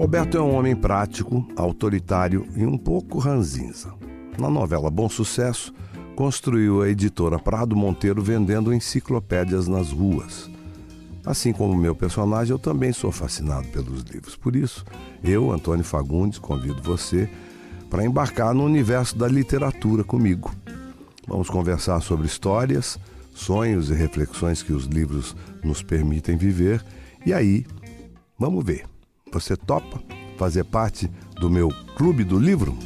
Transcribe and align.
Alberto 0.00 0.38
é 0.38 0.40
um 0.40 0.54
homem 0.54 0.74
prático, 0.74 1.46
autoritário 1.54 2.46
e 2.56 2.64
um 2.64 2.78
pouco 2.78 3.18
ranzinza. 3.18 3.92
Na 4.38 4.48
novela 4.48 4.90
Bom 4.90 5.10
Sucesso, 5.10 5.74
construiu 6.16 6.80
a 6.80 6.88
editora 6.88 7.38
Prado 7.38 7.76
Monteiro 7.76 8.22
vendendo 8.22 8.72
enciclopédias 8.72 9.68
nas 9.68 9.90
ruas. 9.92 10.50
Assim 11.22 11.52
como 11.52 11.76
meu 11.76 11.94
personagem, 11.94 12.50
eu 12.50 12.58
também 12.58 12.94
sou 12.94 13.12
fascinado 13.12 13.68
pelos 13.68 14.00
livros. 14.04 14.34
Por 14.34 14.56
isso, 14.56 14.86
eu, 15.22 15.52
Antônio 15.52 15.84
Fagundes, 15.84 16.38
convido 16.38 16.82
você 16.82 17.28
para 17.90 18.02
embarcar 18.02 18.54
no 18.54 18.64
universo 18.64 19.18
da 19.18 19.28
literatura 19.28 20.02
comigo. 20.02 20.50
Vamos 21.28 21.50
conversar 21.50 22.00
sobre 22.00 22.26
histórias, 22.26 22.98
sonhos 23.34 23.90
e 23.90 23.94
reflexões 23.94 24.62
que 24.62 24.72
os 24.72 24.86
livros 24.86 25.36
nos 25.62 25.82
permitem 25.82 26.38
viver. 26.38 26.82
E 27.26 27.34
aí, 27.34 27.66
vamos 28.38 28.64
ver. 28.64 28.89
Você 29.32 29.56
topa 29.56 30.02
fazer 30.36 30.64
parte 30.64 31.08
do 31.40 31.48
meu 31.48 31.68
clube 31.96 32.24
do 32.24 32.38
livro? 32.38 32.76